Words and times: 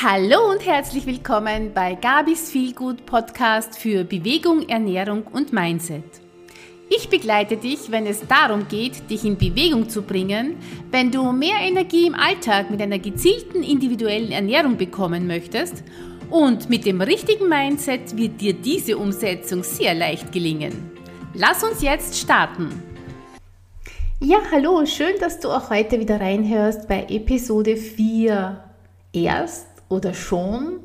Hallo 0.00 0.52
und 0.52 0.64
herzlich 0.64 1.06
willkommen 1.06 1.72
bei 1.74 1.96
Gabis 1.96 2.52
Feelgood 2.52 3.04
Podcast 3.04 3.76
für 3.76 4.04
Bewegung, 4.04 4.68
Ernährung 4.68 5.24
und 5.32 5.52
Mindset. 5.52 6.04
Ich 6.88 7.08
begleite 7.08 7.56
dich, 7.56 7.90
wenn 7.90 8.06
es 8.06 8.24
darum 8.28 8.68
geht, 8.68 9.10
dich 9.10 9.24
in 9.24 9.36
Bewegung 9.36 9.88
zu 9.88 10.02
bringen, 10.02 10.54
wenn 10.92 11.10
du 11.10 11.32
mehr 11.32 11.56
Energie 11.62 12.06
im 12.06 12.14
Alltag 12.14 12.70
mit 12.70 12.80
einer 12.80 13.00
gezielten 13.00 13.64
individuellen 13.64 14.30
Ernährung 14.30 14.76
bekommen 14.76 15.26
möchtest 15.26 15.82
und 16.30 16.70
mit 16.70 16.86
dem 16.86 17.00
richtigen 17.00 17.48
Mindset 17.48 18.16
wird 18.16 18.40
dir 18.40 18.52
diese 18.52 18.96
Umsetzung 18.96 19.64
sehr 19.64 19.94
leicht 19.94 20.30
gelingen. 20.30 20.92
Lass 21.34 21.64
uns 21.64 21.82
jetzt 21.82 22.16
starten. 22.16 22.84
Ja, 24.20 24.38
hallo, 24.52 24.86
schön, 24.86 25.18
dass 25.18 25.40
du 25.40 25.50
auch 25.50 25.70
heute 25.70 25.98
wieder 25.98 26.20
reinhörst 26.20 26.86
bei 26.86 27.04
Episode 27.08 27.76
4. 27.76 28.62
Erst 29.12 29.77
oder 29.88 30.14
schon? 30.14 30.80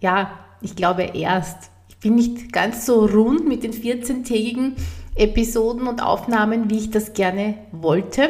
Ja, 0.00 0.30
ich 0.60 0.76
glaube 0.76 1.02
erst. 1.02 1.70
Ich 1.88 1.98
bin 1.98 2.14
nicht 2.14 2.52
ganz 2.52 2.86
so 2.86 3.06
rund 3.06 3.48
mit 3.48 3.62
den 3.62 3.72
14-tägigen 3.72 4.76
Episoden 5.14 5.86
und 5.86 6.02
Aufnahmen, 6.02 6.70
wie 6.70 6.78
ich 6.78 6.90
das 6.90 7.14
gerne 7.14 7.54
wollte. 7.72 8.28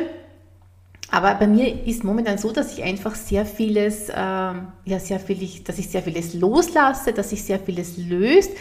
Aber 1.11 1.34
bei 1.34 1.47
mir 1.47 1.87
ist 1.87 2.05
momentan 2.05 2.38
so, 2.38 2.52
dass 2.52 2.77
ich 2.77 2.83
einfach 2.83 3.14
sehr 3.14 3.47
vieles, 3.47 4.09
äh, 4.09 4.14
ja, 4.14 4.98
sehr 4.98 5.20
viel, 5.20 5.48
dass 5.64 5.78
ich 5.78 5.88
sehr 5.88 6.02
vieles 6.02 6.34
loslasse, 6.34 7.12
dass 7.12 7.30
sich 7.30 7.45
sehr 7.45 7.59
vieles 7.59 7.97
löst. 7.97 8.52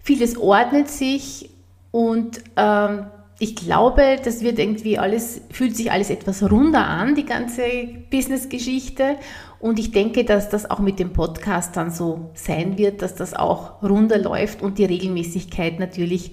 Vieles 0.00 0.36
ordnet 0.36 0.88
sich 0.88 1.50
und 1.90 2.42
ähm, 2.56 3.06
ich 3.42 3.56
glaube, 3.56 4.20
das 4.24 4.42
wird 4.42 4.60
irgendwie 4.60 5.00
alles, 5.00 5.40
fühlt 5.50 5.76
sich 5.76 5.90
alles 5.90 6.10
etwas 6.10 6.48
runder 6.48 6.86
an, 6.86 7.16
die 7.16 7.26
ganze 7.26 7.64
Business-Geschichte. 8.08 9.16
Und 9.58 9.80
ich 9.80 9.90
denke, 9.90 10.22
dass 10.22 10.48
das 10.48 10.70
auch 10.70 10.78
mit 10.78 11.00
dem 11.00 11.12
Podcast 11.12 11.76
dann 11.76 11.90
so 11.90 12.30
sein 12.34 12.78
wird, 12.78 13.02
dass 13.02 13.16
das 13.16 13.34
auch 13.34 13.82
runder 13.82 14.18
läuft 14.18 14.62
und 14.62 14.78
die 14.78 14.84
Regelmäßigkeit 14.84 15.80
natürlich 15.80 16.30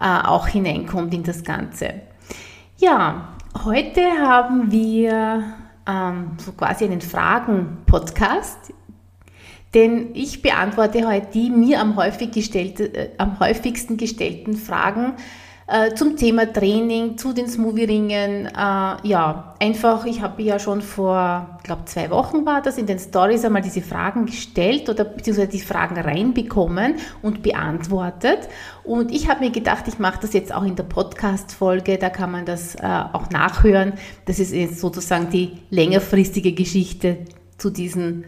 äh, 0.00 0.26
auch 0.26 0.48
hineinkommt 0.48 1.14
in 1.14 1.22
das 1.22 1.44
Ganze. 1.44 1.94
Ja, 2.78 3.36
heute 3.64 4.02
haben 4.20 4.72
wir 4.72 5.44
ähm, 5.86 6.32
so 6.38 6.50
quasi 6.50 6.86
einen 6.86 7.02
Fragen-Podcast. 7.02 8.72
Denn 9.74 10.08
ich 10.14 10.42
beantworte 10.42 11.06
heute 11.06 11.28
die 11.34 11.50
mir 11.50 11.80
am, 11.80 11.94
häufig 11.94 12.32
gestellte, 12.32 12.92
äh, 12.92 13.10
am 13.18 13.38
häufigsten 13.38 13.96
gestellten 13.96 14.56
Fragen 14.56 15.14
äh, 15.68 15.94
zum 15.94 16.16
Thema 16.16 16.50
Training, 16.50 17.18
zu 17.18 17.34
den 17.34 17.46
Smoothie-Ringen. 17.46 18.46
Äh, 18.46 18.50
ja, 18.56 19.54
einfach, 19.60 20.06
ich 20.06 20.22
habe 20.22 20.42
ja 20.42 20.58
schon 20.58 20.80
vor, 20.80 21.58
glaube 21.62 21.84
zwei 21.84 22.08
Wochen 22.10 22.46
war 22.46 22.62
das, 22.62 22.78
in 22.78 22.86
den 22.86 22.98
Stories 22.98 23.44
einmal 23.44 23.60
diese 23.60 23.82
Fragen 23.82 24.26
gestellt 24.26 24.88
oder 24.88 25.04
beziehungsweise 25.04 25.48
die 25.48 25.60
Fragen 25.60 25.98
reinbekommen 25.98 26.94
und 27.20 27.42
beantwortet. 27.42 28.48
Und 28.82 29.12
ich 29.12 29.28
habe 29.28 29.40
mir 29.40 29.50
gedacht, 29.50 29.84
ich 29.88 29.98
mache 29.98 30.20
das 30.22 30.32
jetzt 30.32 30.54
auch 30.54 30.64
in 30.64 30.74
der 30.74 30.84
Podcast-Folge, 30.84 31.98
da 31.98 32.08
kann 32.08 32.32
man 32.32 32.46
das 32.46 32.74
äh, 32.76 32.86
auch 33.12 33.28
nachhören. 33.28 33.92
Das 34.24 34.38
ist 34.38 34.54
jetzt 34.54 34.80
sozusagen 34.80 35.28
die 35.28 35.58
längerfristige 35.68 36.52
Geschichte 36.52 37.18
zu 37.58 37.68
diesen 37.68 38.24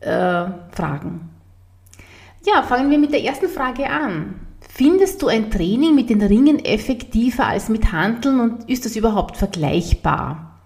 äh, 0.00 0.46
Fragen. 0.70 1.28
Ja, 2.46 2.62
fangen 2.62 2.90
wir 2.90 2.98
mit 2.98 3.12
der 3.12 3.22
ersten 3.22 3.48
Frage 3.48 3.88
an. 3.90 4.51
Findest 4.74 5.20
du 5.20 5.26
ein 5.26 5.50
Training 5.50 5.94
mit 5.94 6.08
den 6.08 6.22
Ringen 6.22 6.64
effektiver 6.64 7.46
als 7.46 7.68
mit 7.68 7.92
Handeln 7.92 8.40
und 8.40 8.70
ist 8.70 8.86
das 8.86 8.96
überhaupt 8.96 9.36
vergleichbar? 9.36 10.58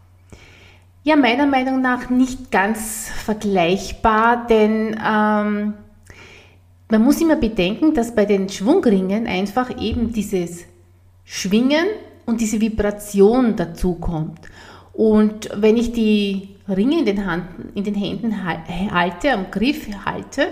Ja, 1.03 1.17
meiner 1.17 1.47
Meinung 1.47 1.81
nach 1.81 2.09
nicht 2.09 2.53
ganz 2.53 3.09
vergleichbar, 3.09 4.47
denn 4.47 4.93
ähm, 5.05 5.75
man 6.89 7.03
muss 7.03 7.21
immer 7.21 7.35
bedenken, 7.35 7.95
dass 7.95 8.15
bei 8.15 8.27
den 8.27 8.49
Schwungringen 8.49 9.27
einfach 9.27 9.77
eben 9.83 10.13
dieses 10.13 10.67
Schwingen 11.25 11.87
und 12.27 12.41
diese 12.41 12.61
Vibration 12.61 13.57
dazukommt. 13.57 14.39
Und 14.93 15.49
wenn 15.53 15.77
ich 15.77 15.93
die 15.93 16.51
Ringe 16.69 17.01
in 17.01 17.07
den, 17.07 17.27
Hand, 17.27 17.49
in 17.75 17.83
den 17.83 17.95
Händen 17.95 18.45
halte, 18.45 19.33
am 19.33 19.51
Griff 19.51 19.89
halte, 20.05 20.49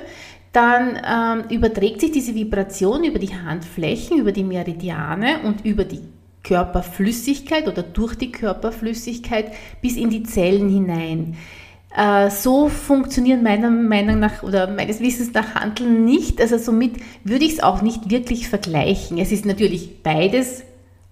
dann 0.54 1.00
ähm, 1.04 1.50
überträgt 1.50 2.00
sich 2.00 2.12
diese 2.12 2.34
Vibration 2.34 3.04
über 3.04 3.18
die 3.18 3.34
Handflächen, 3.34 4.18
über 4.18 4.32
die 4.32 4.44
Meridiane 4.44 5.40
und 5.42 5.64
über 5.64 5.84
die 5.84 6.00
Körperflüssigkeit 6.44 7.66
oder 7.66 7.82
durch 7.82 8.14
die 8.14 8.30
Körperflüssigkeit 8.30 9.52
bis 9.82 9.96
in 9.96 10.10
die 10.10 10.22
Zellen 10.22 10.68
hinein. 10.68 11.36
Äh, 11.96 12.30
so 12.30 12.68
funktionieren 12.68 13.42
meiner 13.42 13.70
Meinung 13.70 14.20
nach 14.20 14.42
oder 14.42 14.68
meines 14.68 15.00
Wissens 15.00 15.32
nach 15.32 15.56
Handeln 15.56 16.04
nicht. 16.04 16.40
Also 16.40 16.58
somit 16.58 16.96
würde 17.24 17.44
ich 17.44 17.54
es 17.54 17.62
auch 17.62 17.82
nicht 17.82 18.10
wirklich 18.10 18.48
vergleichen. 18.48 19.18
Es 19.18 19.32
ist 19.32 19.44
natürlich 19.46 20.02
beides 20.02 20.62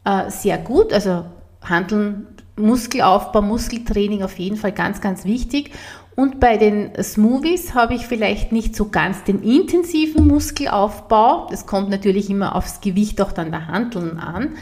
äh, 0.04 0.30
sehr 0.30 0.58
gut. 0.58 0.92
Also 0.92 1.24
Handeln, 1.62 2.26
Muskelaufbau, 2.56 3.42
Muskeltraining 3.42 4.22
auf 4.22 4.38
jeden 4.38 4.56
Fall 4.56 4.72
ganz, 4.72 5.00
ganz 5.00 5.24
wichtig. 5.24 5.70
Und 6.14 6.40
bei 6.40 6.58
den 6.58 6.92
Smoothies 7.02 7.74
habe 7.74 7.94
ich 7.94 8.06
vielleicht 8.06 8.52
nicht 8.52 8.76
so 8.76 8.90
ganz 8.90 9.24
den 9.24 9.42
intensiven 9.42 10.26
Muskelaufbau. 10.26 11.46
Das 11.50 11.66
kommt 11.66 11.88
natürlich 11.88 12.28
immer 12.28 12.54
aufs 12.54 12.80
Gewicht 12.80 13.20
auch 13.22 13.32
dann 13.32 13.50
der 13.50 13.68
Handeln 13.68 14.18
an. 14.18 14.56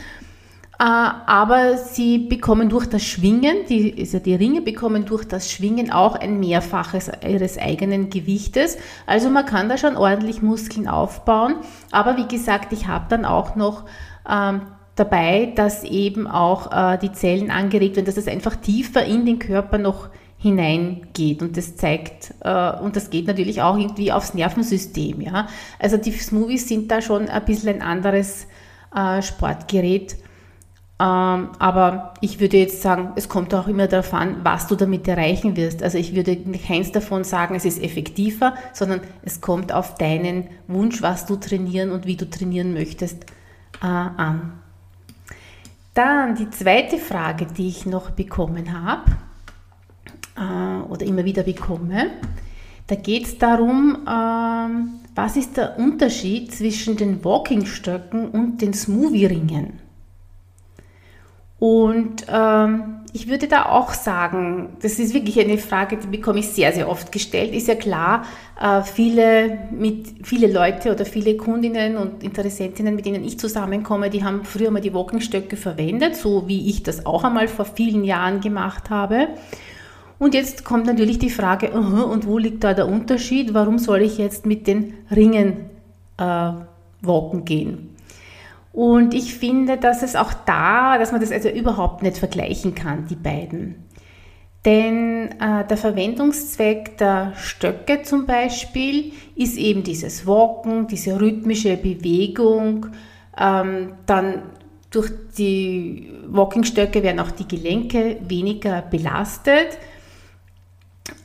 Äh, 0.78 0.84
aber 0.84 1.76
sie 1.76 2.18
bekommen 2.18 2.68
durch 2.68 2.86
das 2.86 3.02
Schwingen, 3.02 3.66
die, 3.68 3.94
also 3.98 4.18
die 4.18 4.34
Ringe 4.34 4.62
bekommen 4.62 5.04
durch 5.04 5.26
das 5.26 5.50
Schwingen 5.50 5.92
auch 5.92 6.14
ein 6.14 6.40
Mehrfaches 6.40 7.10
ihres 7.26 7.58
eigenen 7.58 8.08
Gewichtes. 8.08 8.78
Also 9.06 9.28
man 9.28 9.44
kann 9.44 9.68
da 9.68 9.76
schon 9.76 9.96
ordentlich 9.96 10.40
Muskeln 10.40 10.88
aufbauen. 10.88 11.56
Aber 11.90 12.16
wie 12.16 12.28
gesagt, 12.28 12.72
ich 12.72 12.86
habe 12.86 13.06
dann 13.10 13.24
auch 13.24 13.56
noch 13.56 13.84
ähm, 14.26 14.62
dabei, 14.94 15.52
dass 15.54 15.84
eben 15.84 16.26
auch 16.26 16.72
äh, 16.72 16.96
die 16.96 17.12
Zellen 17.12 17.50
angeregt 17.50 17.96
werden, 17.96 18.06
dass 18.06 18.16
es 18.16 18.28
einfach 18.28 18.56
tiefer 18.56 19.04
in 19.04 19.26
den 19.26 19.38
Körper 19.38 19.76
noch 19.76 20.08
hineingeht 20.40 21.42
und 21.42 21.56
das 21.58 21.76
zeigt 21.76 22.34
äh, 22.40 22.72
und 22.80 22.96
das 22.96 23.10
geht 23.10 23.26
natürlich 23.26 23.60
auch 23.60 23.76
irgendwie 23.76 24.10
aufs 24.10 24.32
Nervensystem, 24.32 25.20
ja. 25.20 25.48
Also 25.78 25.98
die 25.98 26.12
Smoothies 26.12 26.66
sind 26.66 26.90
da 26.90 27.02
schon 27.02 27.28
ein 27.28 27.44
bisschen 27.44 27.76
ein 27.76 27.82
anderes 27.82 28.46
äh, 28.94 29.20
Sportgerät, 29.20 30.16
ähm, 30.98 31.50
aber 31.58 32.14
ich 32.22 32.40
würde 32.40 32.56
jetzt 32.56 32.80
sagen, 32.80 33.12
es 33.16 33.28
kommt 33.28 33.54
auch 33.54 33.68
immer 33.68 33.86
darauf 33.86 34.14
an, 34.14 34.38
was 34.42 34.66
du 34.66 34.76
damit 34.76 35.06
erreichen 35.06 35.56
wirst. 35.56 35.82
Also 35.82 35.98
ich 35.98 36.14
würde 36.14 36.36
keins 36.36 36.90
davon 36.90 37.22
sagen, 37.22 37.54
es 37.54 37.66
ist 37.66 37.82
effektiver, 37.82 38.54
sondern 38.72 39.02
es 39.22 39.42
kommt 39.42 39.72
auf 39.74 39.96
deinen 39.96 40.48
Wunsch, 40.68 41.02
was 41.02 41.26
du 41.26 41.36
trainieren 41.36 41.90
und 41.90 42.06
wie 42.06 42.16
du 42.16 42.28
trainieren 42.28 42.72
möchtest, 42.72 43.24
äh, 43.82 43.86
an. 43.86 44.58
Dann 45.92 46.34
die 46.34 46.48
zweite 46.48 46.96
Frage, 46.96 47.46
die 47.46 47.68
ich 47.68 47.84
noch 47.84 48.10
bekommen 48.10 48.82
habe 48.82 49.10
äh, 50.36 50.82
oder 50.88 51.06
immer 51.06 51.24
wieder 51.24 51.42
bekomme. 51.42 52.10
Da 52.86 52.96
geht 52.96 53.24
es 53.24 53.38
darum, 53.38 53.98
äh, 54.06 55.14
was 55.14 55.36
ist 55.36 55.56
der 55.56 55.78
Unterschied 55.78 56.52
zwischen 56.52 56.96
den 56.96 57.24
Walkingstöcken 57.24 58.28
und 58.30 58.60
den 58.62 58.72
Smoothie-Ringen? 58.72 59.80
Und 61.60 62.24
ähm, 62.32 63.00
ich 63.12 63.28
würde 63.28 63.46
da 63.46 63.66
auch 63.66 63.92
sagen, 63.92 64.76
das 64.80 64.98
ist 64.98 65.12
wirklich 65.12 65.38
eine 65.38 65.58
Frage, 65.58 65.98
die 65.98 66.06
bekomme 66.06 66.38
ich 66.38 66.48
sehr, 66.48 66.72
sehr 66.72 66.88
oft 66.88 67.12
gestellt. 67.12 67.54
Ist 67.54 67.68
ja 67.68 67.74
klar, 67.74 68.24
äh, 68.60 68.82
viele, 68.82 69.68
mit, 69.70 70.26
viele 70.26 70.50
Leute 70.50 70.90
oder 70.90 71.04
viele 71.04 71.36
Kundinnen 71.36 71.98
und 71.98 72.22
Interessentinnen, 72.22 72.96
mit 72.96 73.04
denen 73.04 73.24
ich 73.24 73.38
zusammenkomme, 73.38 74.08
die 74.08 74.24
haben 74.24 74.44
früher 74.44 74.70
mal 74.70 74.80
die 74.80 74.94
Walkingstöcke 74.94 75.56
verwendet, 75.56 76.16
so 76.16 76.48
wie 76.48 76.70
ich 76.70 76.82
das 76.82 77.04
auch 77.04 77.24
einmal 77.24 77.46
vor 77.46 77.66
vielen 77.66 78.04
Jahren 78.04 78.40
gemacht 78.40 78.88
habe. 78.88 79.28
Und 80.20 80.34
jetzt 80.34 80.64
kommt 80.64 80.84
natürlich 80.84 81.18
die 81.18 81.30
Frage, 81.30 81.70
uh, 81.74 82.04
und 82.04 82.26
wo 82.26 82.36
liegt 82.36 82.62
da 82.62 82.74
der 82.74 82.86
Unterschied? 82.86 83.54
Warum 83.54 83.78
soll 83.78 84.02
ich 84.02 84.18
jetzt 84.18 84.44
mit 84.44 84.66
den 84.66 84.92
Ringen 85.10 85.70
äh, 86.18 86.52
walken 87.00 87.46
gehen? 87.46 87.96
Und 88.70 89.14
ich 89.14 89.34
finde, 89.34 89.78
dass 89.78 90.02
es 90.02 90.16
auch 90.16 90.34
da, 90.44 90.98
dass 90.98 91.10
man 91.10 91.22
das 91.22 91.32
also 91.32 91.48
überhaupt 91.48 92.02
nicht 92.02 92.18
vergleichen 92.18 92.74
kann, 92.74 93.06
die 93.06 93.16
beiden. 93.16 93.76
Denn 94.66 95.30
äh, 95.40 95.66
der 95.66 95.78
Verwendungszweck 95.78 96.98
der 96.98 97.32
Stöcke 97.36 98.02
zum 98.02 98.26
Beispiel 98.26 99.12
ist 99.36 99.56
eben 99.56 99.84
dieses 99.84 100.26
Walken, 100.26 100.86
diese 100.86 101.18
rhythmische 101.18 101.78
Bewegung. 101.78 102.88
Ähm, 103.38 103.94
dann 104.04 104.42
durch 104.90 105.10
die 105.38 106.12
Walkingstöcke 106.26 107.02
werden 107.02 107.20
auch 107.20 107.30
die 107.30 107.48
Gelenke 107.48 108.18
weniger 108.28 108.82
belastet. 108.82 109.78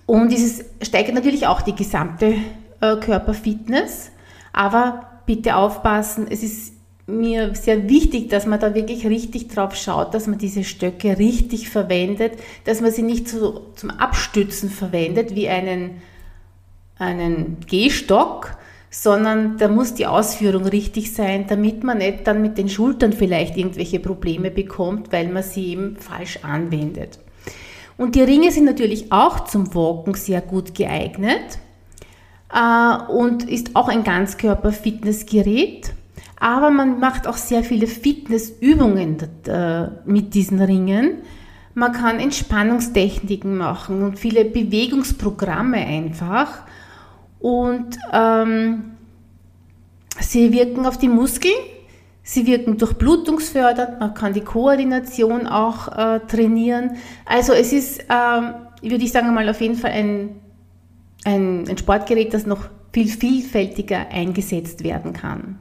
Und 0.05 0.31
es 0.31 0.63
steigert 0.81 1.15
natürlich 1.15 1.47
auch 1.47 1.61
die 1.61 1.75
gesamte 1.75 2.35
äh, 2.81 2.95
Körperfitness. 2.97 4.11
Aber 4.53 5.21
bitte 5.25 5.55
aufpassen, 5.55 6.27
es 6.29 6.43
ist 6.43 6.73
mir 7.07 7.53
sehr 7.55 7.87
wichtig, 7.89 8.29
dass 8.29 8.45
man 8.45 8.59
da 8.59 8.73
wirklich 8.73 9.05
richtig 9.05 9.49
drauf 9.49 9.75
schaut, 9.75 10.13
dass 10.13 10.27
man 10.27 10.39
diese 10.39 10.63
Stöcke 10.63 11.19
richtig 11.19 11.69
verwendet, 11.69 12.33
dass 12.63 12.81
man 12.81 12.91
sie 12.91 13.03
nicht 13.03 13.27
so 13.27 13.71
zum 13.75 13.91
Abstützen 13.91 14.69
verwendet 14.69 15.35
wie 15.35 15.47
einen 15.49 16.01
einen 16.97 17.57
Gehstock, 17.67 18.57
sondern 18.89 19.57
da 19.57 19.67
muss 19.67 19.93
die 19.93 20.07
Ausführung 20.07 20.65
richtig 20.65 21.13
sein, 21.13 21.45
damit 21.47 21.83
man 21.83 21.97
nicht 21.97 22.25
dann 22.27 22.41
mit 22.41 22.57
den 22.57 22.69
Schultern 22.69 23.11
vielleicht 23.11 23.57
irgendwelche 23.57 23.99
Probleme 23.99 24.51
bekommt, 24.51 25.11
weil 25.11 25.27
man 25.27 25.43
sie 25.43 25.71
eben 25.71 25.97
falsch 25.97 26.39
anwendet. 26.43 27.19
Und 27.97 28.15
die 28.15 28.21
Ringe 28.21 28.51
sind 28.51 28.65
natürlich 28.65 29.11
auch 29.11 29.45
zum 29.45 29.73
Walken 29.73 30.15
sehr 30.15 30.41
gut 30.41 30.75
geeignet 30.75 31.59
äh, 32.53 33.11
und 33.11 33.49
ist 33.49 33.75
auch 33.75 33.87
ein 33.87 34.03
Ganzkörper-Fitnessgerät. 34.03 35.93
Aber 36.37 36.69
man 36.69 36.99
macht 36.99 37.27
auch 37.27 37.37
sehr 37.37 37.63
viele 37.63 37.87
Fitnessübungen 37.87 39.17
äh, 39.47 39.87
mit 40.05 40.33
diesen 40.33 40.61
Ringen. 40.61 41.21
Man 41.73 41.93
kann 41.93 42.19
Entspannungstechniken 42.19 43.57
machen 43.57 44.03
und 44.03 44.19
viele 44.19 44.45
Bewegungsprogramme 44.45 45.77
einfach. 45.77 46.63
Und 47.39 47.97
ähm, 48.11 48.95
sie 50.19 50.51
wirken 50.51 50.85
auf 50.85 50.97
die 50.97 51.09
Muskeln, 51.09 51.53
sie 52.25 52.47
wirken 52.47 52.77
durchblutungsfördernd, 52.77 53.99
man 53.99 54.13
kann 54.13 54.33
die 54.33 54.41
Koordination 54.41 55.47
auch 55.47 55.87
äh, 55.87 56.19
trainieren. 56.27 56.97
Also 57.25 57.53
es 57.53 57.71
ist, 57.71 58.01
ähm, 58.09 58.55
würde 58.81 59.05
ich 59.05 59.11
sagen 59.11 59.33
mal, 59.33 59.47
auf 59.47 59.61
jeden 59.61 59.75
Fall 59.75 59.91
ein, 59.91 60.41
ein, 61.23 61.69
ein 61.69 61.77
Sportgerät, 61.77 62.33
das 62.33 62.45
noch 62.45 62.67
viel 62.91 63.07
vielfältiger 63.07 64.07
eingesetzt 64.09 64.83
werden 64.83 65.13
kann. 65.13 65.59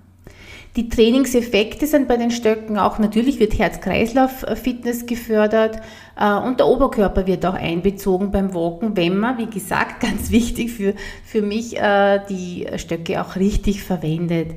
Die 0.76 0.88
Trainingseffekte 0.88 1.86
sind 1.86 2.08
bei 2.08 2.16
den 2.16 2.32
Stöcken 2.32 2.78
auch, 2.78 2.98
natürlich 2.98 3.38
wird 3.38 3.58
Herz-Kreislauf-Fitness 3.58 5.06
gefördert 5.06 5.80
äh, 6.18 6.32
und 6.32 6.60
der 6.60 6.66
Oberkörper 6.66 7.26
wird 7.26 7.44
auch 7.44 7.54
einbezogen 7.54 8.32
beim 8.32 8.54
Walken, 8.54 8.96
wenn 8.96 9.18
man, 9.18 9.36
wie 9.36 9.46
gesagt, 9.46 10.00
ganz 10.08 10.30
wichtig 10.30 10.72
für, 10.72 10.94
für 11.24 11.42
mich, 11.42 11.78
äh, 11.78 12.20
die 12.30 12.66
Stöcke 12.76 13.20
auch 13.20 13.36
richtig 13.36 13.84
verwendet. 13.84 14.52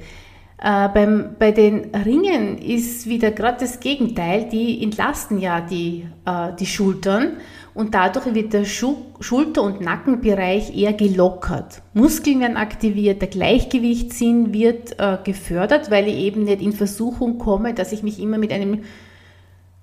Äh, 0.59 0.89
beim, 0.89 1.35
bei 1.37 1.51
den 1.51 1.93
Ringen 1.93 2.57
ist 2.57 3.07
wieder 3.07 3.31
gerade 3.31 3.59
das 3.59 3.79
Gegenteil, 3.79 4.49
die 4.49 4.81
entlasten 4.83 5.37
ja 5.39 5.61
die, 5.61 6.07
äh, 6.25 6.53
die 6.59 6.65
Schultern 6.65 7.37
und 7.75 7.93
dadurch 7.93 8.33
wird 8.33 8.53
der 8.53 8.65
Schu 8.65 8.95
Schulter- 9.19 9.61
und 9.61 9.81
Nackenbereich 9.81 10.75
eher 10.75 10.93
gelockert. 10.93 11.83
Muskeln 11.93 12.39
werden 12.39 12.57
aktiviert, 12.57 13.21
der 13.21 13.29
Gleichgewichtssinn 13.29 14.51
wird 14.51 14.99
äh, 14.99 15.19
gefördert, 15.23 15.91
weil 15.91 16.07
ich 16.07 16.15
eben 16.15 16.43
nicht 16.43 16.61
in 16.61 16.73
Versuchung 16.73 17.37
komme, 17.37 17.75
dass 17.75 17.91
ich 17.91 18.01
mich 18.01 18.19
immer 18.19 18.39
mit 18.39 18.51
einem 18.51 18.83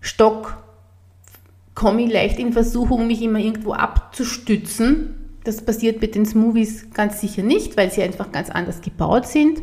Stock 0.00 0.65
komme 1.75 2.03
ich 2.03 2.12
leicht 2.12 2.38
in 2.38 2.53
Versuchung, 2.53 3.06
mich 3.06 3.23
immer 3.23 3.38
irgendwo 3.38 3.73
abzustützen. 3.73 5.38
Das 5.44 5.65
passiert 5.65 6.00
mit 6.00 6.15
den 6.15 6.25
Smoothies 6.25 6.91
ganz 6.94 7.21
sicher 7.21 7.43
nicht, 7.43 7.76
weil 7.76 7.91
sie 7.91 8.03
einfach 8.03 8.32
ganz 8.32 8.50
anders 8.50 8.81
gebaut 8.81 9.26
sind. 9.26 9.62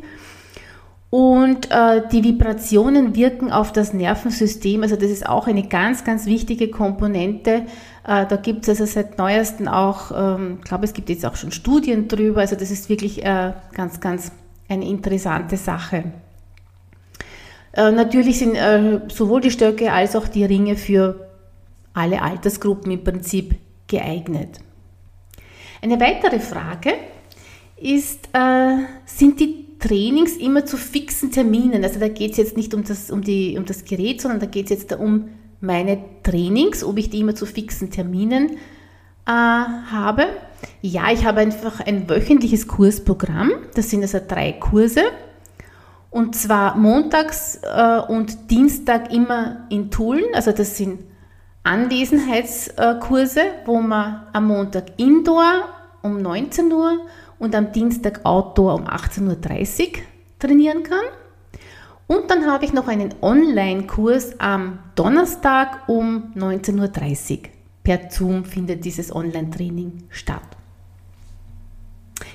Und 1.11 1.69
äh, 1.71 2.07
die 2.09 2.23
Vibrationen 2.23 3.15
wirken 3.15 3.51
auf 3.51 3.73
das 3.73 3.93
Nervensystem. 3.93 4.81
Also 4.81 4.95
das 4.95 5.11
ist 5.11 5.27
auch 5.27 5.45
eine 5.45 5.67
ganz, 5.67 6.05
ganz 6.05 6.25
wichtige 6.25 6.69
Komponente. 6.71 7.65
Äh, 8.07 8.25
da 8.25 8.37
gibt 8.37 8.63
es 8.63 8.69
also 8.69 8.85
seit 8.85 9.17
neuestem 9.17 9.67
auch, 9.67 10.11
ähm, 10.15 10.59
ich 10.59 10.63
glaube, 10.63 10.85
es 10.85 10.93
gibt 10.93 11.09
jetzt 11.09 11.25
auch 11.25 11.35
schon 11.35 11.51
Studien 11.51 12.07
drüber. 12.07 12.39
Also 12.39 12.55
das 12.55 12.71
ist 12.71 12.87
wirklich 12.87 13.25
äh, 13.25 13.51
ganz, 13.73 13.99
ganz 13.99 14.31
eine 14.69 14.87
interessante 14.87 15.57
Sache. 15.57 16.05
Äh, 17.73 17.91
natürlich 17.91 18.39
sind 18.39 18.55
äh, 18.55 19.01
sowohl 19.09 19.41
die 19.41 19.51
Stöcke 19.51 19.91
als 19.91 20.15
auch 20.15 20.29
die 20.29 20.45
Ringe 20.45 20.77
für 20.77 21.29
alle 21.93 22.21
Altersgruppen 22.21 22.89
im 22.89 23.03
Prinzip 23.03 23.55
geeignet. 23.87 24.61
Eine 25.81 25.99
weitere 25.99 26.39
Frage 26.39 26.93
ist, 27.75 28.29
äh, 28.31 28.77
sind 29.05 29.41
die 29.41 29.70
Trainings 29.81 30.37
immer 30.37 30.65
zu 30.65 30.77
fixen 30.77 31.31
Terminen. 31.31 31.83
Also 31.83 31.99
da 31.99 32.07
geht 32.07 32.31
es 32.31 32.37
jetzt 32.37 32.55
nicht 32.55 32.73
um 32.73 32.83
das, 32.83 33.11
um, 33.11 33.21
die, 33.21 33.57
um 33.57 33.65
das 33.65 33.83
Gerät, 33.83 34.21
sondern 34.21 34.39
da 34.39 34.45
geht 34.45 34.65
es 34.65 34.81
jetzt 34.81 34.93
um 34.93 35.29
meine 35.59 35.99
Trainings, 36.23 36.83
ob 36.83 36.97
ich 36.97 37.09
die 37.09 37.19
immer 37.19 37.35
zu 37.35 37.45
fixen 37.45 37.91
Terminen 37.91 38.51
äh, 38.51 39.31
habe. 39.31 40.27
Ja, 40.81 41.11
ich 41.11 41.25
habe 41.25 41.41
einfach 41.41 41.79
ein 41.81 42.09
wöchentliches 42.09 42.67
Kursprogramm. 42.67 43.51
Das 43.75 43.89
sind 43.89 44.01
also 44.03 44.19
drei 44.25 44.53
Kurse. 44.53 45.01
Und 46.09 46.35
zwar 46.35 46.77
montags 46.77 47.59
äh, 47.63 47.99
und 47.99 48.51
Dienstag 48.51 49.13
immer 49.13 49.65
in 49.69 49.89
Tulln. 49.91 50.23
Also 50.33 50.51
das 50.51 50.77
sind 50.77 50.99
Anwesenheitskurse, 51.63 53.41
wo 53.65 53.81
man 53.81 54.23
am 54.33 54.47
Montag 54.47 54.99
Indoor 54.99 55.69
um 56.01 56.21
19 56.21 56.71
Uhr 56.71 56.99
und 57.41 57.55
am 57.55 57.71
Dienstag 57.71 58.23
Outdoor 58.23 58.75
um 58.75 58.87
18.30 58.87 59.87
Uhr 59.87 59.93
trainieren 60.37 60.83
kann. 60.83 61.03
Und 62.05 62.29
dann 62.29 62.45
habe 62.45 62.65
ich 62.65 62.71
noch 62.71 62.87
einen 62.87 63.15
Online-Kurs 63.21 64.39
am 64.39 64.79
Donnerstag 64.95 65.89
um 65.89 66.33
19.30 66.35 67.31
Uhr. 67.31 67.39
Per 67.83 68.11
Zoom 68.11 68.45
findet 68.45 68.85
dieses 68.85 69.13
Online-Training 69.13 70.03
statt. 70.09 70.43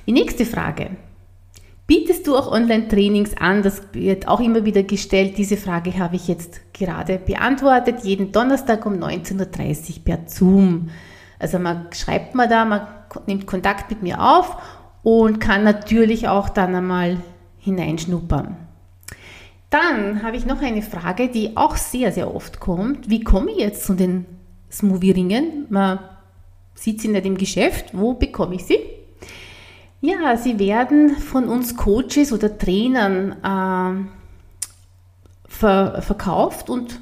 Die 0.06 0.12
nächste 0.12 0.44
Frage. 0.44 0.96
Bietest 1.86 2.26
du 2.26 2.36
auch 2.36 2.50
Online-Trainings 2.50 3.36
an? 3.36 3.62
Das 3.62 3.82
wird 3.92 4.26
auch 4.26 4.40
immer 4.40 4.64
wieder 4.64 4.82
gestellt. 4.82 5.38
Diese 5.38 5.56
Frage 5.56 5.96
habe 5.98 6.16
ich 6.16 6.26
jetzt 6.26 6.60
gerade 6.72 7.18
beantwortet. 7.18 8.00
Jeden 8.02 8.32
Donnerstag 8.32 8.84
um 8.86 8.94
19.30 8.94 9.38
Uhr 9.98 10.04
per 10.04 10.26
Zoom. 10.26 10.90
Also 11.38 11.60
man 11.60 11.86
schreibt 11.92 12.34
mir 12.34 12.48
da, 12.48 12.64
man 12.64 12.88
nimmt 13.26 13.46
Kontakt 13.46 13.88
mit 13.90 14.02
mir 14.02 14.20
auf 14.20 14.56
und 15.06 15.38
kann 15.38 15.62
natürlich 15.62 16.26
auch 16.26 16.48
dann 16.48 16.74
einmal 16.74 17.18
hineinschnuppern. 17.60 18.56
Dann 19.70 20.24
habe 20.24 20.36
ich 20.36 20.46
noch 20.46 20.60
eine 20.60 20.82
Frage, 20.82 21.28
die 21.28 21.56
auch 21.56 21.76
sehr, 21.76 22.10
sehr 22.10 22.34
oft 22.34 22.58
kommt. 22.58 23.08
Wie 23.08 23.22
komme 23.22 23.52
ich 23.52 23.58
jetzt 23.58 23.84
zu 23.84 23.94
den 23.94 24.26
Smoothie-Ringen? 24.68 25.66
Man 25.68 26.00
sieht 26.74 27.00
sie 27.00 27.06
nicht 27.06 27.24
im 27.24 27.38
Geschäft. 27.38 27.90
Wo 27.92 28.14
bekomme 28.14 28.56
ich 28.56 28.64
sie? 28.64 28.80
Ja, 30.00 30.36
sie 30.36 30.58
werden 30.58 31.10
von 31.10 31.44
uns 31.44 31.76
Coaches 31.76 32.32
oder 32.32 32.58
Trainern 32.58 33.36
äh, 33.44 34.08
ver 35.48 36.02
verkauft 36.02 36.68
und 36.68 36.98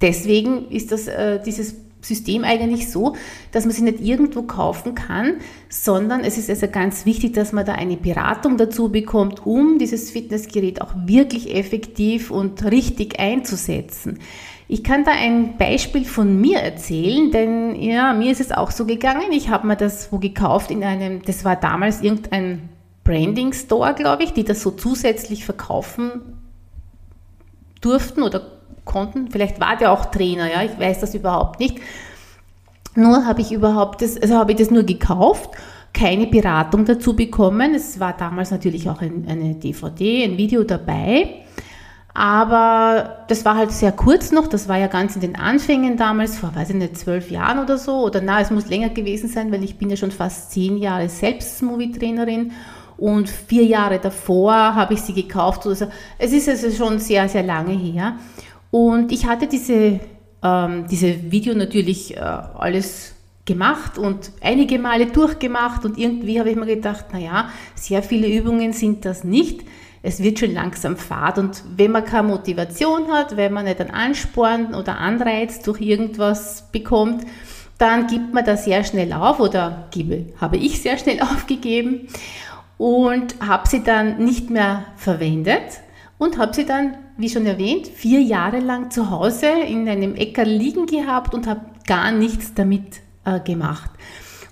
deswegen 0.00 0.68
ist 0.70 0.90
das, 0.90 1.06
äh, 1.06 1.40
dieses 1.40 1.76
System 2.02 2.44
eigentlich 2.44 2.90
so, 2.90 3.14
dass 3.52 3.64
man 3.64 3.74
sie 3.74 3.82
nicht 3.82 4.00
irgendwo 4.00 4.42
kaufen 4.42 4.94
kann, 4.94 5.34
sondern 5.68 6.20
es 6.20 6.38
ist 6.38 6.50
also 6.50 6.68
ganz 6.68 7.06
wichtig, 7.06 7.34
dass 7.34 7.52
man 7.52 7.64
da 7.64 7.72
eine 7.74 7.96
Beratung 7.96 8.56
dazu 8.56 8.90
bekommt, 8.90 9.46
um 9.46 9.78
dieses 9.78 10.10
Fitnessgerät 10.10 10.82
auch 10.82 10.94
wirklich 11.06 11.54
effektiv 11.54 12.30
und 12.30 12.64
richtig 12.64 13.18
einzusetzen. 13.20 14.18
Ich 14.68 14.82
kann 14.82 15.04
da 15.04 15.10
ein 15.10 15.58
Beispiel 15.58 16.04
von 16.04 16.40
mir 16.40 16.60
erzählen, 16.60 17.30
denn 17.30 17.74
ja, 17.74 18.14
mir 18.14 18.32
ist 18.32 18.40
es 18.40 18.52
auch 18.52 18.70
so 18.70 18.86
gegangen. 18.86 19.30
Ich 19.32 19.48
habe 19.50 19.66
mir 19.66 19.76
das 19.76 20.10
wo 20.12 20.18
gekauft 20.18 20.70
in 20.70 20.82
einem, 20.82 21.22
das 21.22 21.44
war 21.44 21.56
damals 21.56 22.00
irgendein 22.00 22.70
Branding 23.04 23.52
Store, 23.52 23.94
glaube 23.94 24.22
ich, 24.22 24.32
die 24.32 24.44
das 24.44 24.62
so 24.62 24.70
zusätzlich 24.70 25.44
verkaufen 25.44 26.38
durften 27.80 28.22
oder 28.22 28.61
konnten. 28.84 29.30
Vielleicht 29.30 29.60
war 29.60 29.76
der 29.76 29.92
auch 29.92 30.06
Trainer, 30.06 30.50
ja, 30.50 30.62
ich 30.62 30.78
weiß 30.78 31.00
das 31.00 31.14
überhaupt 31.14 31.60
nicht. 31.60 31.78
Nur 32.94 33.24
habe 33.24 33.40
ich 33.40 33.52
überhaupt 33.52 34.02
das, 34.02 34.20
also 34.20 34.36
habe 34.36 34.52
ich 34.52 34.58
das 34.58 34.70
nur 34.70 34.82
gekauft, 34.82 35.50
keine 35.94 36.26
Beratung 36.26 36.84
dazu 36.84 37.16
bekommen. 37.16 37.74
Es 37.74 38.00
war 38.00 38.14
damals 38.16 38.50
natürlich 38.50 38.88
auch 38.88 39.00
ein, 39.00 39.26
eine 39.28 39.54
DVD, 39.54 40.24
ein 40.24 40.36
Video 40.36 40.62
dabei. 40.62 41.42
Aber 42.14 43.24
das 43.28 43.44
war 43.46 43.56
halt 43.56 43.72
sehr 43.72 43.92
kurz 43.92 44.32
noch, 44.32 44.46
das 44.46 44.68
war 44.68 44.76
ja 44.76 44.86
ganz 44.86 45.14
in 45.14 45.22
den 45.22 45.34
Anfängen 45.34 45.96
damals, 45.96 46.36
vor, 46.36 46.54
weiß 46.54 46.70
ich 46.70 46.76
nicht, 46.76 46.98
zwölf 46.98 47.30
Jahren 47.30 47.58
oder 47.58 47.78
so, 47.78 48.04
oder 48.04 48.20
na, 48.20 48.40
es 48.40 48.50
muss 48.50 48.68
länger 48.68 48.90
gewesen 48.90 49.30
sein, 49.30 49.50
weil 49.50 49.64
ich 49.64 49.78
bin 49.78 49.88
ja 49.88 49.96
schon 49.96 50.10
fast 50.10 50.52
zehn 50.52 50.76
Jahre 50.76 51.08
selbst 51.08 51.62
Movie-Trainerin 51.62 52.52
und 52.98 53.30
vier 53.30 53.64
Jahre 53.64 53.98
davor 53.98 54.52
habe 54.52 54.92
ich 54.92 55.00
sie 55.00 55.14
gekauft. 55.14 55.66
Also 55.66 55.86
es 56.18 56.32
ist 56.32 56.48
also 56.48 56.70
schon 56.70 56.98
sehr, 56.98 57.28
sehr 57.30 57.42
lange 57.42 57.72
her. 57.72 58.16
Und 58.72 59.12
ich 59.12 59.26
hatte 59.26 59.46
diese, 59.46 60.00
ähm, 60.42 60.86
diese 60.90 61.30
Video 61.30 61.54
natürlich 61.54 62.16
äh, 62.16 62.20
alles 62.20 63.14
gemacht 63.44 63.98
und 63.98 64.32
einige 64.40 64.78
Male 64.78 65.06
durchgemacht 65.06 65.84
und 65.84 65.98
irgendwie 65.98 66.38
habe 66.38 66.48
ich 66.48 66.56
mir 66.56 66.64
gedacht, 66.64 67.12
naja, 67.12 67.50
sehr 67.74 68.02
viele 68.02 68.28
Übungen 68.28 68.72
sind 68.72 69.04
das 69.04 69.24
nicht. 69.24 69.60
Es 70.02 70.22
wird 70.22 70.38
schon 70.38 70.54
langsam 70.54 70.96
fad 70.96 71.38
und 71.38 71.62
wenn 71.76 71.90
man 71.90 72.06
keine 72.06 72.28
Motivation 72.28 73.12
hat, 73.12 73.36
wenn 73.36 73.52
man 73.52 73.66
nicht 73.66 73.78
einen 73.78 73.90
Ansporn 73.90 74.74
oder 74.74 74.98
Anreiz 74.98 75.60
durch 75.60 75.82
irgendwas 75.82 76.70
bekommt, 76.72 77.26
dann 77.76 78.06
gibt 78.06 78.32
man 78.32 78.46
das 78.46 78.64
sehr 78.64 78.84
schnell 78.84 79.12
auf 79.12 79.38
oder 79.38 79.88
gebe, 79.90 80.32
habe 80.40 80.56
ich 80.56 80.80
sehr 80.80 80.96
schnell 80.96 81.20
aufgegeben 81.20 82.08
und 82.78 83.36
habe 83.46 83.68
sie 83.68 83.84
dann 83.84 84.24
nicht 84.24 84.48
mehr 84.48 84.86
verwendet 84.96 85.82
und 86.22 86.38
habe 86.38 86.54
sie 86.54 86.64
dann, 86.64 86.96
wie 87.16 87.28
schon 87.28 87.46
erwähnt, 87.46 87.88
vier 87.88 88.20
Jahre 88.20 88.60
lang 88.60 88.92
zu 88.92 89.10
Hause 89.10 89.48
in 89.48 89.88
einem 89.88 90.14
Äcker 90.14 90.44
liegen 90.44 90.86
gehabt 90.86 91.34
und 91.34 91.48
habe 91.48 91.62
gar 91.84 92.12
nichts 92.12 92.54
damit 92.54 93.00
äh, 93.24 93.40
gemacht. 93.40 93.90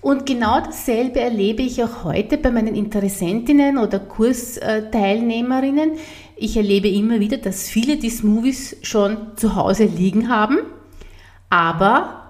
Und 0.01 0.25
genau 0.25 0.59
dasselbe 0.59 1.21
erlebe 1.21 1.61
ich 1.61 1.81
auch 1.81 2.03
heute 2.03 2.37
bei 2.37 2.51
meinen 2.51 2.75
Interessentinnen 2.75 3.77
oder 3.77 3.99
Kursteilnehmerinnen. 3.99 5.91
Ich 6.35 6.57
erlebe 6.57 6.89
immer 6.89 7.21
wieder, 7.21 7.37
dass 7.37 7.69
viele 7.69 7.95
die 7.95 8.09
Smoothies 8.09 8.75
schon 8.81 9.37
zu 9.37 9.55
Hause 9.55 9.85
liegen 9.85 10.27
haben, 10.27 10.57
aber 11.49 12.23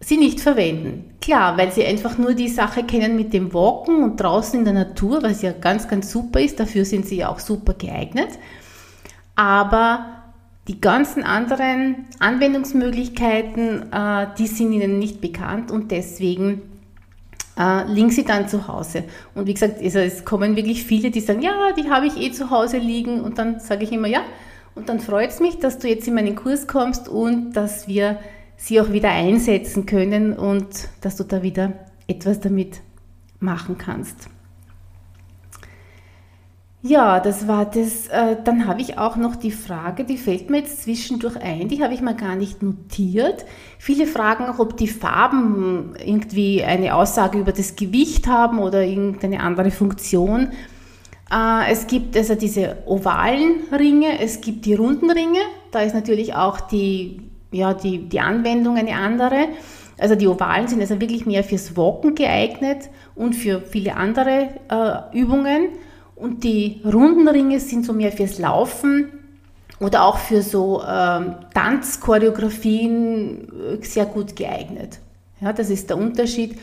sie 0.00 0.16
nicht 0.16 0.40
verwenden. 0.40 1.14
Klar, 1.20 1.56
weil 1.56 1.70
sie 1.70 1.84
einfach 1.84 2.18
nur 2.18 2.34
die 2.34 2.48
Sache 2.48 2.82
kennen 2.82 3.14
mit 3.14 3.32
dem 3.32 3.54
Walken 3.54 4.02
und 4.02 4.20
draußen 4.20 4.58
in 4.58 4.64
der 4.64 4.74
Natur, 4.74 5.22
was 5.22 5.42
ja 5.42 5.52
ganz, 5.52 5.86
ganz 5.86 6.10
super 6.10 6.40
ist. 6.40 6.58
Dafür 6.58 6.84
sind 6.84 7.06
sie 7.06 7.18
ja 7.18 7.28
auch 7.28 7.38
super 7.38 7.74
geeignet. 7.74 8.30
Aber 9.42 10.06
die 10.68 10.80
ganzen 10.80 11.24
anderen 11.24 12.06
Anwendungsmöglichkeiten, 12.20 13.92
äh, 13.92 14.28
die 14.38 14.46
sind 14.46 14.72
ihnen 14.72 15.00
nicht 15.00 15.20
bekannt 15.20 15.72
und 15.72 15.90
deswegen 15.90 16.62
äh, 17.58 17.82
liegen 17.92 18.10
sie 18.10 18.24
dann 18.24 18.46
zu 18.46 18.68
Hause. 18.68 19.02
Und 19.34 19.48
wie 19.48 19.54
gesagt, 19.54 19.82
also 19.82 19.98
es 19.98 20.24
kommen 20.24 20.54
wirklich 20.54 20.84
viele, 20.84 21.10
die 21.10 21.18
sagen, 21.18 21.42
ja, 21.42 21.72
die 21.76 21.90
habe 21.90 22.06
ich 22.06 22.16
eh 22.18 22.30
zu 22.30 22.50
Hause 22.50 22.78
liegen. 22.78 23.20
Und 23.20 23.38
dann 23.38 23.58
sage 23.58 23.82
ich 23.82 23.90
immer, 23.90 24.06
ja. 24.06 24.20
Und 24.76 24.88
dann 24.88 25.00
freut 25.00 25.30
es 25.30 25.40
mich, 25.40 25.58
dass 25.58 25.80
du 25.80 25.88
jetzt 25.88 26.06
in 26.06 26.14
meinen 26.14 26.36
Kurs 26.36 26.68
kommst 26.68 27.08
und 27.08 27.54
dass 27.54 27.88
wir 27.88 28.20
sie 28.56 28.80
auch 28.80 28.92
wieder 28.92 29.10
einsetzen 29.10 29.86
können 29.86 30.34
und 30.34 30.68
dass 31.00 31.16
du 31.16 31.24
da 31.24 31.42
wieder 31.42 31.72
etwas 32.06 32.38
damit 32.38 32.80
machen 33.40 33.76
kannst. 33.76 34.28
Ja, 36.84 37.20
das 37.20 37.46
war 37.46 37.64
das. 37.64 38.08
Äh, 38.08 38.38
dann 38.42 38.66
habe 38.66 38.80
ich 38.80 38.98
auch 38.98 39.14
noch 39.14 39.36
die 39.36 39.52
Frage, 39.52 40.04
die 40.04 40.16
fällt 40.16 40.50
mir 40.50 40.58
jetzt 40.58 40.82
zwischendurch 40.82 41.36
ein, 41.36 41.68
die 41.68 41.80
habe 41.82 41.94
ich 41.94 42.00
mal 42.02 42.16
gar 42.16 42.34
nicht 42.34 42.60
notiert. 42.60 43.44
Viele 43.78 44.04
fragen 44.06 44.46
auch, 44.46 44.58
ob 44.58 44.76
die 44.76 44.88
Farben 44.88 45.94
irgendwie 46.04 46.64
eine 46.64 46.96
Aussage 46.96 47.38
über 47.38 47.52
das 47.52 47.76
Gewicht 47.76 48.26
haben 48.26 48.58
oder 48.58 48.82
irgendeine 48.84 49.40
andere 49.40 49.70
Funktion. 49.70 50.48
Äh, 51.32 51.70
es 51.70 51.86
gibt 51.86 52.16
also 52.16 52.34
diese 52.34 52.78
ovalen 52.86 53.60
Ringe, 53.70 54.20
es 54.20 54.40
gibt 54.40 54.66
die 54.66 54.74
runden 54.74 55.10
Ringe. 55.10 55.40
Da 55.70 55.82
ist 55.82 55.94
natürlich 55.94 56.34
auch 56.34 56.60
die, 56.60 57.22
ja, 57.52 57.74
die, 57.74 58.08
die 58.08 58.18
Anwendung 58.18 58.76
eine 58.76 58.96
andere. 58.96 59.50
Also 59.98 60.16
die 60.16 60.26
ovalen 60.26 60.66
sind 60.66 60.80
also 60.80 61.00
wirklich 61.00 61.26
mehr 61.26 61.44
fürs 61.44 61.76
Walken 61.76 62.16
geeignet 62.16 62.90
und 63.14 63.36
für 63.36 63.60
viele 63.60 63.96
andere 63.96 64.48
äh, 64.68 65.16
Übungen. 65.16 65.68
Und 66.22 66.44
die 66.44 66.80
runden 66.84 67.26
Ringe 67.26 67.58
sind 67.58 67.84
so 67.84 67.92
mehr 67.92 68.12
fürs 68.12 68.38
Laufen 68.38 69.08
oder 69.80 70.04
auch 70.04 70.18
für 70.18 70.40
so 70.40 70.80
ähm, 70.88 71.34
Tanzchoreografien 71.52 73.48
äh, 73.80 73.84
sehr 73.84 74.06
gut 74.06 74.36
geeignet. 74.36 75.00
Ja, 75.40 75.52
das 75.52 75.68
ist 75.68 75.90
der 75.90 75.96
Unterschied. 75.98 76.56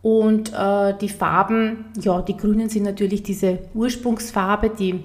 Und 0.00 0.52
äh, 0.52 0.94
die 0.96 1.08
Farben, 1.08 1.86
ja, 2.00 2.22
die 2.22 2.36
grünen 2.36 2.68
sind 2.68 2.84
natürlich 2.84 3.24
diese 3.24 3.58
Ursprungsfarbe, 3.74 4.70
die 4.70 5.02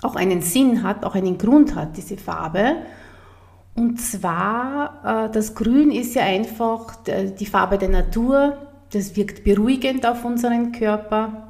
auch 0.00 0.16
einen 0.16 0.40
Sinn 0.40 0.82
hat, 0.82 1.04
auch 1.04 1.14
einen 1.14 1.36
Grund 1.36 1.74
hat, 1.74 1.98
diese 1.98 2.16
Farbe. 2.16 2.76
Und 3.74 4.00
zwar, 4.00 5.26
äh, 5.26 5.30
das 5.30 5.54
Grün 5.54 5.90
ist 5.90 6.14
ja 6.14 6.22
einfach 6.22 6.96
die 7.38 7.44
Farbe 7.44 7.76
der 7.76 7.90
Natur, 7.90 8.56
das 8.94 9.14
wirkt 9.14 9.44
beruhigend 9.44 10.06
auf 10.06 10.24
unseren 10.24 10.72
Körper. 10.72 11.49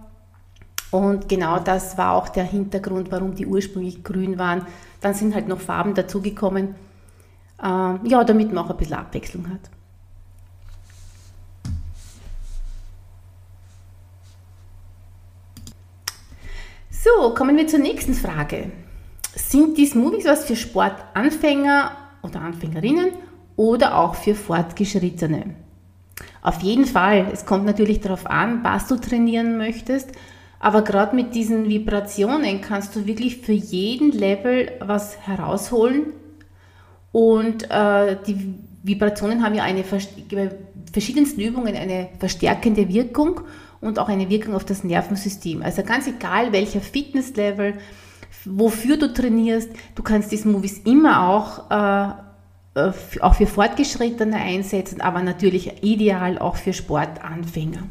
Und 0.91 1.29
genau 1.29 1.59
das 1.61 1.97
war 1.99 2.15
auch 2.15 2.29
der 2.29 2.45
Hintergrund, 2.45 3.13
warum 3.13 3.35
die 3.35 3.47
ursprünglich 3.47 4.03
grün 4.03 4.39
waren. 4.39 4.67
Dann 5.01 5.15
sind 5.15 5.35
halt 5.35 5.47
noch 5.47 5.61
Farben 5.61 5.95
dazugekommen, 5.95 6.75
äh, 7.63 7.65
ja, 7.65 8.25
damit 8.25 8.53
man 8.53 8.65
auch 8.65 8.71
ein 8.71 8.77
bisschen 8.77 8.97
Abwechslung 8.97 9.49
hat. 9.49 9.71
So, 16.91 17.35
kommen 17.35 17.57
wir 17.57 17.67
zur 17.67 17.79
nächsten 17.79 18.15
Frage. 18.15 18.73
Sind 19.35 19.79
die 19.79 19.87
Smoothies 19.87 20.27
was 20.27 20.45
für 20.45 20.57
Sportanfänger 20.57 21.93
oder 22.23 22.41
Anfängerinnen 22.41 23.13
oder 23.57 23.97
auch 23.97 24.17
für 24.17 24.35
Fortgeschrittene? 24.35 25.55
Auf 26.43 26.61
jeden 26.61 26.85
Fall. 26.85 27.29
Es 27.33 27.47
kommt 27.47 27.65
natürlich 27.65 28.01
darauf 28.01 28.27
an, 28.27 28.63
was 28.65 28.89
du 28.89 28.97
trainieren 28.97 29.57
möchtest 29.57 30.11
aber 30.61 30.83
gerade 30.83 31.17
mit 31.17 31.35
diesen 31.35 31.69
Vibrationen 31.69 32.61
kannst 32.61 32.95
du 32.95 33.07
wirklich 33.07 33.39
für 33.39 33.53
jeden 33.53 34.13
Level 34.13 34.71
was 34.81 35.19
herausholen. 35.27 36.13
Und 37.13 37.69
äh, 37.71 38.19
die 38.27 38.55
Vibrationen 38.83 39.43
haben 39.43 39.55
ja 39.55 39.65
eine 39.65 39.83
bei 39.83 40.51
verschiedensten 40.93 41.41
Übungen 41.41 41.75
eine 41.75 42.11
verstärkende 42.19 42.89
Wirkung 42.89 43.41
und 43.81 43.99
auch 43.99 44.09
eine 44.09 44.29
Wirkung 44.29 44.55
auf 44.55 44.65
das 44.67 44.85
Nervensystem. 44.85 45.63
Also 45.63 45.83
ganz 45.83 46.07
egal 46.07 46.53
welcher 46.53 46.81
Fitnesslevel, 46.81 47.75
wofür 48.45 48.99
du 48.99 49.13
trainierst, 49.13 49.71
du 49.95 50.03
kannst 50.03 50.31
diese 50.31 50.49
Movies 50.49 50.81
immer 50.85 51.29
auch, 51.29 51.71
äh, 52.77 52.89
äh 52.89 52.93
auch 53.21 53.35
für 53.35 53.47
Fortgeschrittene 53.47 54.37
einsetzen, 54.37 55.01
aber 55.01 55.23
natürlich 55.23 55.83
ideal 55.83 56.39
auch 56.39 56.57
für 56.57 56.75
Sportanfänger. 56.75 57.85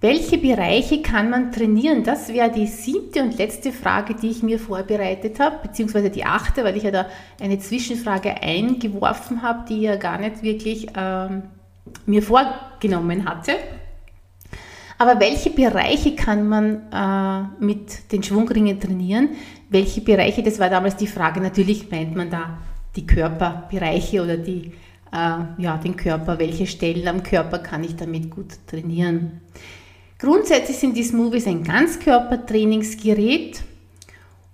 Welche 0.00 0.38
Bereiche 0.38 1.02
kann 1.02 1.28
man 1.28 1.50
trainieren? 1.50 2.04
Das 2.04 2.28
wäre 2.28 2.52
die 2.52 2.68
siebte 2.68 3.20
und 3.20 3.36
letzte 3.36 3.72
Frage, 3.72 4.14
die 4.14 4.28
ich 4.28 4.44
mir 4.44 4.60
vorbereitet 4.60 5.40
habe, 5.40 5.58
beziehungsweise 5.66 6.08
die 6.08 6.24
achte, 6.24 6.62
weil 6.62 6.76
ich 6.76 6.84
ja 6.84 6.92
da 6.92 7.06
eine 7.40 7.58
Zwischenfrage 7.58 8.40
eingeworfen 8.40 9.42
habe, 9.42 9.64
die 9.68 9.80
ja 9.80 9.96
gar 9.96 10.18
nicht 10.18 10.44
wirklich 10.44 10.86
ähm, 10.96 11.42
mir 12.06 12.22
vorgenommen 12.22 13.28
hatte. 13.28 13.52
Aber 14.98 15.18
welche 15.18 15.50
Bereiche 15.50 16.14
kann 16.14 16.48
man 16.48 16.92
äh, 16.92 17.64
mit 17.64 18.12
den 18.12 18.22
Schwungringen 18.22 18.78
trainieren? 18.78 19.30
Welche 19.68 20.00
Bereiche, 20.00 20.44
das 20.44 20.60
war 20.60 20.70
damals 20.70 20.94
die 20.94 21.06
Frage, 21.08 21.40
natürlich 21.40 21.90
meint 21.90 22.14
man 22.14 22.30
da 22.30 22.58
die 22.94 23.06
Körperbereiche 23.06 24.22
oder 24.22 24.36
die, 24.36 24.72
äh, 25.12 25.62
ja, 25.62 25.76
den 25.76 25.96
Körper, 25.96 26.38
welche 26.38 26.68
Stellen 26.68 27.08
am 27.08 27.24
Körper 27.24 27.58
kann 27.58 27.82
ich 27.82 27.96
damit 27.96 28.30
gut 28.30 28.58
trainieren? 28.68 29.40
Grundsätzlich 30.18 30.78
sind 30.78 30.96
die 30.96 31.04
Smoothies 31.04 31.46
ein 31.46 31.62
Ganzkörpertrainingsgerät 31.62 33.62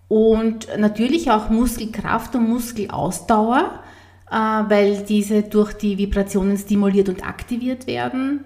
und 0.09 0.68
natürlich 0.78 1.30
auch 1.30 1.49
Muskelkraft 1.49 2.35
und 2.35 2.49
Muskelausdauer, 2.49 3.80
äh, 4.30 4.35
weil 4.35 5.04
diese 5.09 5.42
durch 5.42 5.73
die 5.73 5.97
Vibrationen 5.97 6.59
stimuliert 6.59 7.09
und 7.09 7.26
aktiviert 7.26 7.87
werden. 7.87 8.44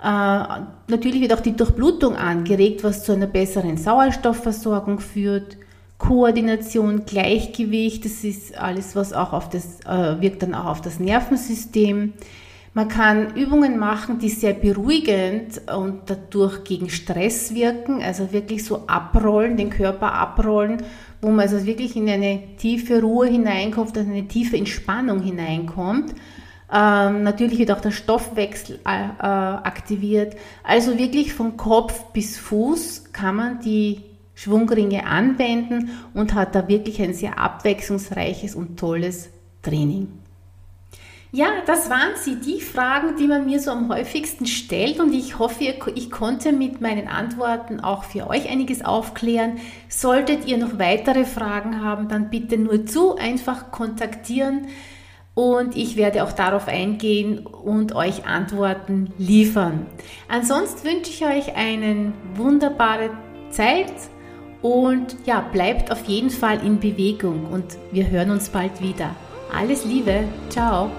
Äh, 0.00 0.44
natürlich 0.88 1.20
wird 1.20 1.32
auch 1.32 1.40
die 1.40 1.56
Durchblutung 1.56 2.14
angeregt, 2.14 2.84
was 2.84 3.04
zu 3.04 3.12
einer 3.12 3.26
besseren 3.26 3.76
Sauerstoffversorgung 3.76 5.00
führt. 5.00 5.56
Koordination, 5.98 7.04
Gleichgewicht, 7.04 8.04
das 8.04 8.22
ist 8.22 8.56
alles, 8.58 8.94
was 8.94 9.12
auch 9.12 9.32
auf 9.32 9.48
das, 9.48 9.80
äh, 9.86 10.20
wirkt 10.20 10.42
dann 10.42 10.54
auch 10.54 10.66
auf 10.66 10.82
das 10.82 11.00
Nervensystem. 11.00 12.12
Man 12.76 12.88
kann 12.88 13.36
Übungen 13.36 13.78
machen, 13.78 14.18
die 14.18 14.28
sehr 14.28 14.52
beruhigend 14.52 15.60
und 15.72 16.02
dadurch 16.06 16.64
gegen 16.64 16.90
Stress 16.90 17.54
wirken, 17.54 18.02
also 18.02 18.32
wirklich 18.32 18.64
so 18.64 18.88
abrollen, 18.88 19.56
den 19.56 19.70
Körper 19.70 20.12
abrollen, 20.12 20.82
wo 21.22 21.28
man 21.28 21.40
also 21.40 21.64
wirklich 21.64 21.94
in 21.94 22.08
eine 22.08 22.56
tiefe 22.56 23.00
Ruhe 23.00 23.28
hineinkommt, 23.28 23.96
in 23.96 24.10
eine 24.10 24.26
tiefe 24.26 24.56
Entspannung 24.56 25.22
hineinkommt. 25.22 26.16
Ähm, 26.72 27.22
natürlich 27.22 27.60
wird 27.60 27.70
auch 27.70 27.80
der 27.80 27.92
Stoffwechsel 27.92 28.80
äh, 28.84 29.04
äh, 29.20 29.22
aktiviert. 29.22 30.34
Also 30.64 30.98
wirklich 30.98 31.32
von 31.32 31.56
Kopf 31.56 32.06
bis 32.12 32.38
Fuß 32.38 33.12
kann 33.12 33.36
man 33.36 33.60
die 33.60 34.00
Schwungringe 34.34 35.06
anwenden 35.06 35.90
und 36.12 36.34
hat 36.34 36.56
da 36.56 36.66
wirklich 36.66 37.00
ein 37.00 37.14
sehr 37.14 37.38
abwechslungsreiches 37.38 38.56
und 38.56 38.76
tolles 38.76 39.30
Training. 39.62 40.23
Ja, 41.34 41.48
das 41.66 41.90
waren 41.90 42.12
sie, 42.14 42.36
die 42.36 42.60
Fragen, 42.60 43.16
die 43.16 43.26
man 43.26 43.44
mir 43.44 43.58
so 43.58 43.72
am 43.72 43.88
häufigsten 43.88 44.46
stellt 44.46 45.00
und 45.00 45.12
ich 45.12 45.36
hoffe, 45.36 45.64
ich 45.96 46.08
konnte 46.12 46.52
mit 46.52 46.80
meinen 46.80 47.08
Antworten 47.08 47.80
auch 47.80 48.04
für 48.04 48.30
euch 48.30 48.48
einiges 48.48 48.84
aufklären. 48.84 49.58
Solltet 49.88 50.46
ihr 50.46 50.58
noch 50.58 50.78
weitere 50.78 51.24
Fragen 51.24 51.82
haben, 51.82 52.06
dann 52.06 52.30
bitte 52.30 52.56
nur 52.56 52.86
zu 52.86 53.16
einfach 53.16 53.72
kontaktieren 53.72 54.68
und 55.34 55.76
ich 55.76 55.96
werde 55.96 56.22
auch 56.22 56.30
darauf 56.30 56.68
eingehen 56.68 57.44
und 57.44 57.96
euch 57.96 58.28
Antworten 58.28 59.12
liefern. 59.18 59.86
Ansonsten 60.28 60.86
wünsche 60.86 61.10
ich 61.10 61.24
euch 61.24 61.56
eine 61.56 62.12
wunderbare 62.36 63.10
Zeit 63.50 63.92
und 64.62 65.16
ja, 65.26 65.40
bleibt 65.40 65.90
auf 65.90 66.04
jeden 66.04 66.30
Fall 66.30 66.64
in 66.64 66.78
Bewegung 66.78 67.46
und 67.46 67.76
wir 67.90 68.08
hören 68.08 68.30
uns 68.30 68.50
bald 68.50 68.80
wieder. 68.80 69.16
Alles 69.52 69.84
Liebe, 69.84 70.28
ciao. 70.48 70.92